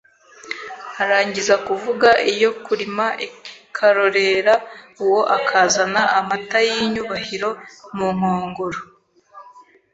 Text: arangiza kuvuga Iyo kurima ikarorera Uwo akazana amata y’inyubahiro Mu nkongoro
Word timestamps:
arangiza 1.01 1.55
kuvuga 1.67 2.09
Iyo 2.33 2.49
kurima 2.65 3.05
ikarorera 3.27 4.53
Uwo 5.03 5.21
akazana 5.37 6.01
amata 6.19 6.59
y’inyubahiro 6.67 7.49
Mu 7.95 8.07
nkongoro 8.15 8.79